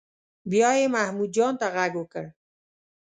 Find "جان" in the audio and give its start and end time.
1.35-1.53